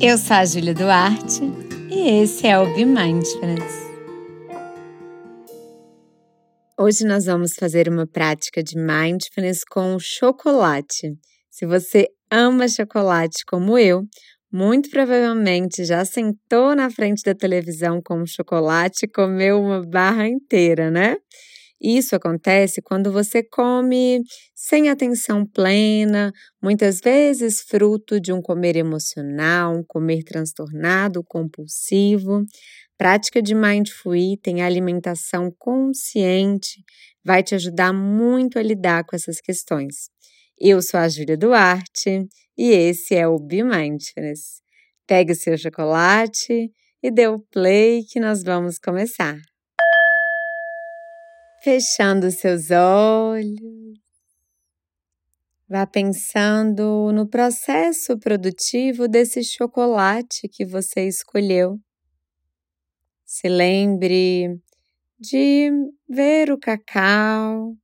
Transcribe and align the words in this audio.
Eu 0.00 0.16
sou 0.16 0.36
a 0.36 0.44
Júlia 0.44 0.72
Duarte 0.74 1.40
e 1.90 2.22
esse 2.22 2.46
é 2.46 2.56
o 2.56 2.72
Be 2.72 2.84
Mindfulness. 2.84 3.88
Hoje 6.78 7.04
nós 7.04 7.24
vamos 7.24 7.54
fazer 7.54 7.88
uma 7.88 8.06
prática 8.06 8.62
de 8.62 8.76
mindfulness 8.76 9.64
com 9.68 9.98
chocolate. 9.98 11.18
Se 11.50 11.66
você 11.66 12.06
ama 12.30 12.68
chocolate 12.68 13.44
como 13.44 13.76
eu, 13.76 14.04
muito 14.52 14.88
provavelmente 14.88 15.84
já 15.84 16.04
sentou 16.04 16.76
na 16.76 16.88
frente 16.90 17.24
da 17.24 17.34
televisão 17.34 18.00
com 18.00 18.24
chocolate 18.24 19.06
e 19.06 19.08
comeu 19.08 19.60
uma 19.60 19.84
barra 19.84 20.28
inteira, 20.28 20.92
né? 20.92 21.16
Isso 21.80 22.16
acontece 22.16 22.82
quando 22.82 23.12
você 23.12 23.42
come 23.42 24.20
sem 24.54 24.88
atenção 24.88 25.46
plena, 25.46 26.32
muitas 26.60 26.98
vezes 27.00 27.60
fruto 27.60 28.20
de 28.20 28.32
um 28.32 28.42
comer 28.42 28.76
emocional, 28.76 29.76
um 29.76 29.84
comer 29.86 30.24
transtornado, 30.24 31.22
compulsivo. 31.24 32.44
Prática 32.96 33.40
de 33.40 33.54
Mindful 33.54 34.16
Eating, 34.16 34.60
alimentação 34.60 35.52
consciente, 35.56 36.82
vai 37.24 37.44
te 37.44 37.54
ajudar 37.54 37.92
muito 37.92 38.58
a 38.58 38.62
lidar 38.62 39.04
com 39.04 39.14
essas 39.14 39.40
questões. 39.40 40.10
Eu 40.58 40.82
sou 40.82 40.98
a 40.98 41.08
Júlia 41.08 41.36
Duarte 41.36 42.26
e 42.56 42.70
esse 42.72 43.14
é 43.14 43.28
o 43.28 43.38
Be 43.38 43.62
Mindfulness. 43.62 44.60
Pegue 45.06 45.32
o 45.32 45.36
seu 45.36 45.56
chocolate 45.56 46.72
e 47.00 47.10
dê 47.12 47.28
o 47.28 47.38
play 47.38 48.02
que 48.02 48.18
nós 48.18 48.42
vamos 48.42 48.80
começar 48.80 49.38
fechando 51.62 52.30
seus 52.30 52.70
olhos. 52.70 53.98
Vá 55.68 55.86
pensando 55.86 57.12
no 57.12 57.28
processo 57.28 58.18
produtivo 58.18 59.06
desse 59.06 59.44
chocolate 59.44 60.48
que 60.48 60.64
você 60.64 61.06
escolheu. 61.06 61.78
Se 63.24 63.48
lembre 63.48 64.58
de 65.20 65.70
ver 66.08 66.50
o 66.50 66.58
cacau, 66.58 67.76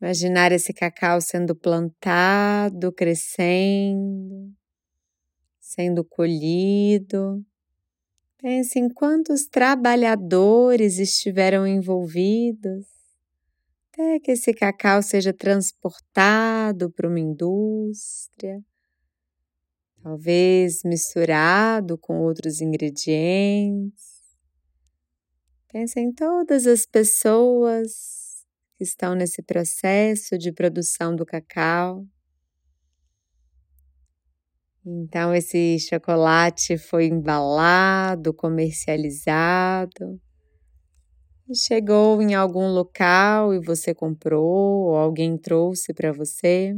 imaginar 0.00 0.50
esse 0.50 0.72
cacau 0.72 1.20
sendo 1.20 1.54
plantado, 1.54 2.92
crescendo, 2.92 4.52
sendo 5.60 6.04
colhido. 6.04 7.44
Pense 8.42 8.76
em 8.76 8.88
quantos 8.88 9.46
trabalhadores 9.46 10.98
estiveram 10.98 11.64
envolvidos 11.64 12.84
até 13.92 14.18
que 14.18 14.32
esse 14.32 14.52
cacau 14.52 15.00
seja 15.02 15.32
transportado 15.32 16.90
para 16.90 17.06
uma 17.06 17.20
indústria, 17.20 18.60
talvez 20.02 20.82
misturado 20.82 21.96
com 21.98 22.20
outros 22.20 22.60
ingredientes. 22.60 24.22
Pense 25.70 26.00
em 26.00 26.12
todas 26.12 26.66
as 26.66 26.84
pessoas 26.84 28.44
que 28.76 28.82
estão 28.82 29.14
nesse 29.14 29.42
processo 29.42 30.36
de 30.36 30.50
produção 30.50 31.14
do 31.14 31.24
cacau. 31.24 32.04
Então, 34.84 35.32
esse 35.32 35.78
chocolate 35.78 36.76
foi 36.76 37.06
embalado, 37.06 38.34
comercializado, 38.34 40.20
chegou 41.54 42.20
em 42.20 42.34
algum 42.34 42.68
local 42.68 43.54
e 43.54 43.60
você 43.60 43.94
comprou, 43.94 44.88
ou 44.88 44.96
alguém 44.96 45.36
trouxe 45.38 45.94
para 45.94 46.10
você. 46.10 46.74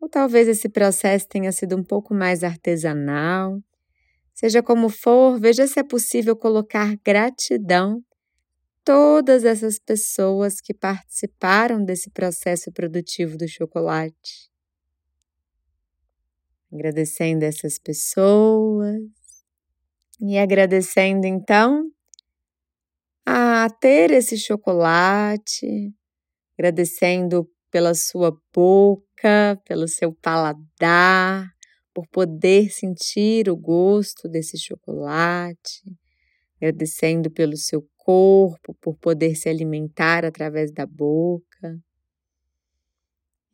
Ou 0.00 0.08
talvez 0.08 0.48
esse 0.48 0.68
processo 0.68 1.28
tenha 1.28 1.52
sido 1.52 1.76
um 1.76 1.84
pouco 1.84 2.14
mais 2.14 2.42
artesanal. 2.42 3.60
Seja 4.34 4.62
como 4.62 4.88
for, 4.88 5.38
veja 5.38 5.66
se 5.66 5.78
é 5.80 5.82
possível 5.82 6.36
colocar 6.36 6.96
gratidão 7.04 8.02
todas 8.84 9.44
essas 9.44 9.78
pessoas 9.78 10.60
que 10.60 10.72
participaram 10.72 11.84
desse 11.84 12.10
processo 12.10 12.72
produtivo 12.72 13.36
do 13.36 13.48
chocolate 13.48 14.55
agradecendo 16.72 17.44
essas 17.44 17.78
pessoas 17.78 19.00
e 20.20 20.38
agradecendo 20.38 21.26
então 21.26 21.90
a 23.24 23.68
ter 23.80 24.10
esse 24.12 24.38
chocolate, 24.38 25.92
agradecendo 26.56 27.50
pela 27.70 27.94
sua 27.94 28.36
boca, 28.54 29.60
pelo 29.66 29.88
seu 29.88 30.14
paladar, 30.14 31.52
por 31.92 32.06
poder 32.08 32.70
sentir 32.70 33.48
o 33.50 33.56
gosto 33.56 34.28
desse 34.28 34.58
chocolate, 34.58 35.82
agradecendo 36.56 37.30
pelo 37.30 37.56
seu 37.56 37.86
corpo, 37.96 38.74
por 38.80 38.96
poder 38.98 39.34
se 39.34 39.48
alimentar 39.48 40.24
através 40.24 40.70
da 40.72 40.86
boca. 40.86 41.80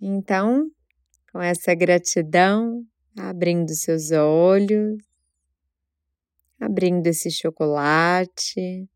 Então, 0.00 0.68
com 1.32 1.40
essa 1.40 1.74
gratidão, 1.74 2.84
abrindo 3.16 3.74
seus 3.74 4.10
olhos, 4.10 5.02
abrindo 6.60 7.06
esse 7.06 7.30
chocolate. 7.30 8.88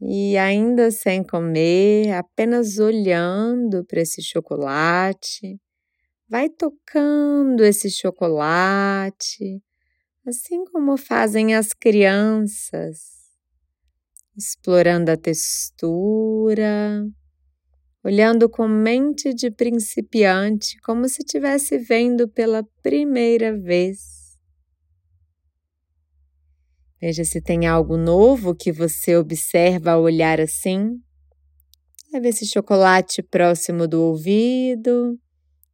E 0.00 0.38
ainda 0.38 0.90
sem 0.90 1.22
comer, 1.22 2.12
apenas 2.12 2.78
olhando 2.78 3.84
para 3.84 4.00
esse 4.00 4.22
chocolate, 4.22 5.60
vai 6.26 6.48
tocando 6.48 7.62
esse 7.62 7.90
chocolate, 7.90 9.62
assim 10.26 10.64
como 10.64 10.96
fazem 10.96 11.54
as 11.54 11.74
crianças, 11.74 12.98
explorando 14.34 15.10
a 15.10 15.16
textura 15.18 17.04
olhando 18.02 18.48
com 18.48 18.66
mente 18.66 19.34
de 19.34 19.50
principiante, 19.50 20.78
como 20.80 21.08
se 21.08 21.22
estivesse 21.22 21.78
vendo 21.78 22.28
pela 22.28 22.64
primeira 22.82 23.56
vez. 23.56 24.38
Veja 27.00 27.24
se 27.24 27.40
tem 27.40 27.66
algo 27.66 27.96
novo 27.96 28.54
que 28.54 28.72
você 28.72 29.16
observa 29.16 29.92
ao 29.92 30.02
olhar 30.02 30.40
assim. 30.40 31.00
Leve 32.12 32.28
esse 32.28 32.46
chocolate 32.46 33.22
próximo 33.22 33.86
do 33.86 34.02
ouvido, 34.02 35.18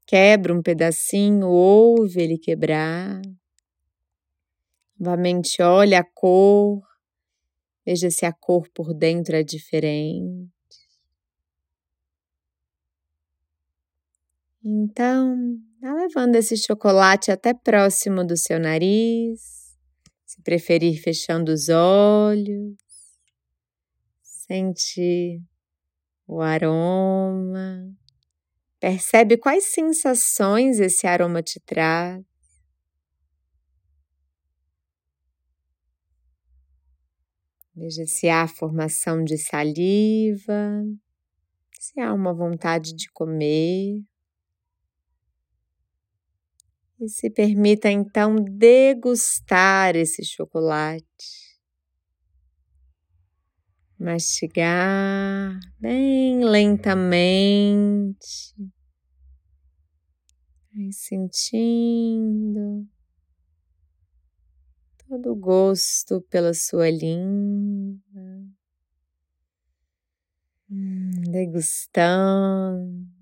quebra 0.06 0.54
um 0.54 0.62
pedacinho, 0.62 1.46
ouve 1.46 2.20
ele 2.20 2.38
quebrar. 2.38 3.20
Novamente 4.98 5.60
olha 5.62 6.00
a 6.00 6.04
cor, 6.04 6.80
veja 7.84 8.10
se 8.10 8.24
a 8.24 8.32
cor 8.32 8.68
por 8.72 8.94
dentro 8.94 9.34
é 9.34 9.42
diferente. 9.42 10.55
Então, 14.68 15.60
vá 15.80 15.94
levando 15.94 16.34
esse 16.34 16.56
chocolate 16.56 17.30
até 17.30 17.54
próximo 17.54 18.26
do 18.26 18.36
seu 18.36 18.58
nariz, 18.58 19.78
se 20.24 20.42
preferir 20.42 21.00
fechando 21.00 21.52
os 21.52 21.68
olhos. 21.68 22.74
Sente 24.24 25.40
o 26.26 26.40
aroma. 26.40 27.88
Percebe 28.80 29.36
quais 29.36 29.66
sensações 29.66 30.80
esse 30.80 31.06
aroma 31.06 31.44
te 31.44 31.60
traz. 31.60 32.24
Veja 37.72 38.04
se 38.04 38.28
há 38.28 38.48
formação 38.48 39.22
de 39.22 39.38
saliva, 39.38 40.82
se 41.78 42.00
há 42.00 42.12
uma 42.12 42.34
vontade 42.34 42.92
de 42.96 43.08
comer. 43.12 44.02
E 46.98 47.08
se 47.08 47.28
permita 47.28 47.90
então 47.90 48.36
degustar 48.36 49.94
esse 49.96 50.24
chocolate. 50.24 51.04
Mastigar 53.98 55.58
bem 55.78 56.42
lentamente. 56.44 58.18
Vai 60.74 60.90
sentindo 60.92 62.86
todo 65.08 65.32
o 65.32 65.36
gosto 65.36 66.20
pela 66.30 66.52
sua 66.52 66.90
língua. 66.90 68.00
Hum, 70.70 71.22
degustando. 71.30 73.15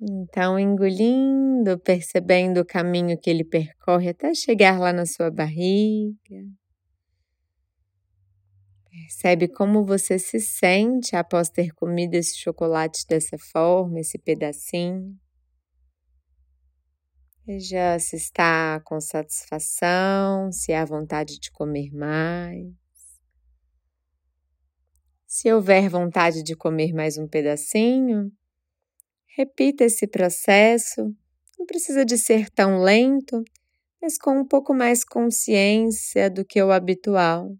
Então, 0.00 0.58
engolindo, 0.58 1.78
percebendo 1.78 2.60
o 2.60 2.66
caminho 2.66 3.18
que 3.18 3.30
ele 3.30 3.44
percorre 3.44 4.10
até 4.10 4.34
chegar 4.34 4.78
lá 4.78 4.92
na 4.92 5.06
sua 5.06 5.30
barriga. 5.30 6.44
Percebe 8.90 9.48
como 9.48 9.86
você 9.86 10.18
se 10.18 10.38
sente 10.38 11.16
após 11.16 11.48
ter 11.48 11.72
comido 11.72 12.14
esse 12.14 12.36
chocolate 12.38 13.06
dessa 13.06 13.38
forma, 13.38 14.00
esse 14.00 14.18
pedacinho. 14.18 15.18
Veja 17.46 17.98
se 17.98 18.16
está 18.16 18.80
com 18.80 19.00
satisfação, 19.00 20.50
se 20.50 20.72
há 20.72 20.84
vontade 20.84 21.38
de 21.38 21.50
comer 21.52 21.90
mais. 21.94 22.66
Se 25.26 25.52
houver 25.52 25.88
vontade 25.88 26.42
de 26.42 26.56
comer 26.56 26.92
mais 26.92 27.16
um 27.16 27.28
pedacinho, 27.28 28.32
repita 29.36 29.84
esse 29.84 30.06
processo. 30.06 31.14
Não 31.58 31.66
precisa 31.66 32.04
de 32.04 32.16
ser 32.16 32.48
tão 32.50 32.78
lento, 32.82 33.44
mas 34.00 34.18
com 34.18 34.40
um 34.40 34.46
pouco 34.46 34.72
mais 34.72 35.04
consciência 35.04 36.30
do 36.30 36.44
que 36.44 36.62
o 36.62 36.72
habitual. 36.72 37.54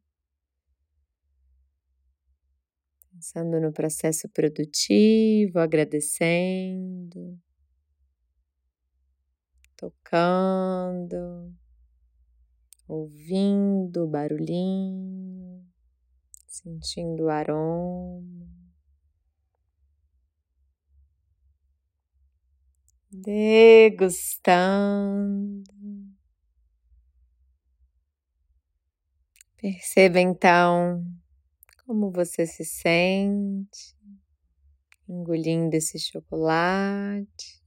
Pensando 3.12 3.60
no 3.60 3.72
processo 3.72 4.28
produtivo, 4.28 5.58
agradecendo, 5.58 7.38
tocando, 9.76 11.52
ouvindo 12.88 14.04
o 14.04 14.08
barulhinho, 14.08 15.62
sentindo 16.46 17.24
o 17.24 17.28
aroma. 17.28 18.65
Degustando. 23.22 24.44
Perceba 29.56 30.20
então 30.20 31.04
como 31.86 32.10
você 32.10 32.46
se 32.46 32.64
sente 32.64 33.96
engolindo 35.08 35.74
esse 35.74 35.98
chocolate. 35.98 37.62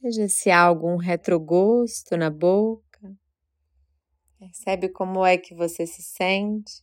Veja 0.00 0.28
se 0.28 0.50
há 0.50 0.62
algum 0.62 0.96
retrogosto 0.96 2.16
na 2.16 2.30
boca. 2.30 2.84
Percebe 4.38 4.88
como 4.88 5.24
é 5.24 5.36
que 5.36 5.54
você 5.54 5.86
se 5.86 6.02
sente. 6.02 6.82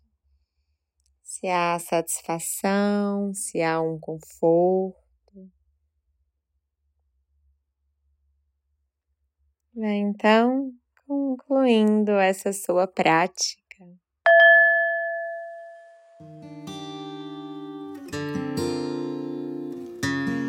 Se 1.24 1.48
há 1.48 1.80
satisfação, 1.80 3.34
se 3.34 3.62
há 3.62 3.82
um 3.82 4.00
conforto. 4.00 5.05
Então, 9.78 10.72
concluindo 11.06 12.12
essa 12.12 12.54
sua 12.54 12.88
prática. 12.88 13.60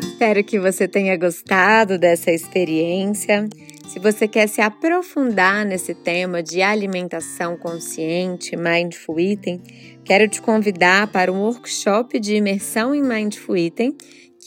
Espero 0.01 0.43
que 0.45 0.57
você 0.57 0.87
tenha 0.87 1.17
gostado 1.17 1.99
dessa 1.99 2.31
experiência. 2.31 3.49
Se 3.89 3.99
você 3.99 4.29
quer 4.29 4.47
se 4.47 4.61
aprofundar 4.61 5.65
nesse 5.65 5.93
tema 5.93 6.41
de 6.41 6.61
alimentação 6.61 7.57
consciente, 7.57 8.55
Mindful 8.55 9.19
Eating, 9.19 9.61
quero 10.05 10.29
te 10.29 10.41
convidar 10.41 11.11
para 11.11 11.33
um 11.33 11.41
workshop 11.41 12.17
de 12.17 12.35
imersão 12.35 12.95
em 12.95 13.03
Mindful 13.03 13.57
Eating 13.57 13.97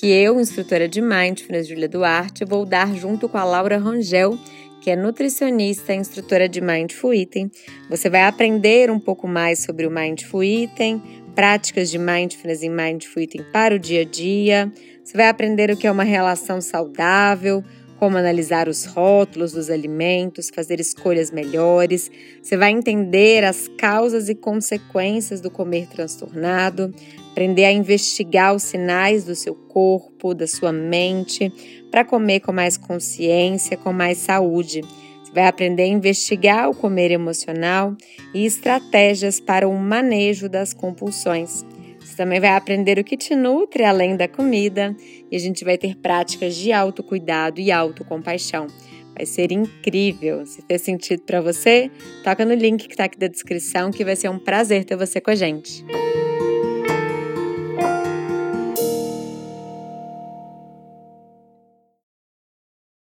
que 0.01 0.07
eu, 0.07 0.41
instrutora 0.41 0.89
de 0.89 1.03
Mindfulness, 1.03 1.69
Julia 1.69 1.87
Duarte, 1.87 2.43
vou 2.47 2.65
dar 2.65 2.95
junto 2.95 3.29
com 3.29 3.37
a 3.37 3.45
Laura 3.45 3.77
Rangel, 3.77 4.39
que 4.81 4.91
é 4.91 4.97
nutricionista 4.97 5.93
e 5.93 5.97
instrutora 5.97 6.49
de 6.49 6.61
Mindful 6.61 7.15
Eating. 7.15 7.51
Você 7.89 8.09
vai 8.09 8.23
aprender 8.23 8.91
um 8.91 8.99
pouco 8.99 9.29
mais 9.29 9.61
sobre 9.61 9.87
o 9.87 9.91
Mindful 9.91 10.43
Eating, 10.43 11.03
práticas 11.35 11.91
de 11.91 11.99
Mindfulness 11.99 12.63
e 12.63 12.69
Mindful 12.69 13.23
Eating 13.23 13.45
para 13.53 13.75
o 13.75 13.79
dia 13.79 14.03
a 14.03 14.05
dia, 14.05 14.73
você 15.11 15.17
vai 15.17 15.29
aprender 15.29 15.71
o 15.73 15.77
que 15.77 15.89
é 15.89 15.91
uma 15.91 16.05
relação 16.05 16.61
saudável, 16.61 17.65
como 18.01 18.17
analisar 18.17 18.67
os 18.67 18.87
rótulos 18.87 19.53
dos 19.53 19.69
alimentos, 19.69 20.49
fazer 20.49 20.81
escolhas 20.81 21.31
melhores. 21.31 22.11
Você 22.43 22.57
vai 22.57 22.71
entender 22.71 23.45
as 23.45 23.69
causas 23.69 24.31
e 24.31 24.35
consequências 24.35 25.43
do 25.43 25.51
comer 25.51 25.87
transtornado, 25.87 26.95
aprender 27.31 27.67
a 27.67 27.73
investigar 27.73 28.57
os 28.57 28.63
sinais 28.63 29.25
do 29.25 29.35
seu 29.35 29.55
corpo, 29.55 30.33
da 30.33 30.47
sua 30.47 30.73
mente, 30.73 31.53
para 31.91 32.03
comer 32.03 32.41
com 32.41 32.53
mais 32.53 32.79
consciência, 32.79 33.77
com 33.77 33.93
mais 33.93 34.17
saúde. 34.17 34.81
Você 35.23 35.33
vai 35.35 35.47
aprender 35.47 35.83
a 35.83 35.89
investigar 35.89 36.71
o 36.71 36.75
comer 36.75 37.11
emocional 37.11 37.95
e 38.33 38.47
estratégias 38.47 39.39
para 39.39 39.69
o 39.69 39.77
manejo 39.77 40.49
das 40.49 40.73
compulsões. 40.73 41.67
Você 42.11 42.17
também 42.17 42.41
vai 42.41 42.51
aprender 42.51 42.99
o 42.99 43.05
que 43.05 43.17
te 43.17 43.37
nutre 43.37 43.85
além 43.85 44.17
da 44.17 44.27
comida 44.27 44.97
e 45.31 45.37
a 45.37 45.39
gente 45.39 45.65
vai 45.65 45.79
ter 45.79 45.95
práticas 45.95 46.57
de 46.57 46.73
autocuidado 46.73 47.61
e 47.61 47.71
autocompaixão. 47.71 48.67
Vai 49.15 49.25
ser 49.25 49.53
incrível. 49.53 50.45
Se 50.45 50.61
fez 50.63 50.83
sentido 50.83 51.23
para 51.23 51.41
você, 51.41 51.89
toca 52.25 52.45
no 52.45 52.55
link 52.55 52.89
que 52.89 52.95
está 52.95 53.05
aqui 53.05 53.17
da 53.17 53.29
descrição 53.29 53.93
que 53.93 54.05
vai 54.05 54.17
ser 54.17 54.29
um 54.29 54.41
prazer 54.41 54.85
ter 54.85 54.97
você 54.97 55.21
com 55.21 55.31
a 55.31 55.37
gente. 55.37 55.85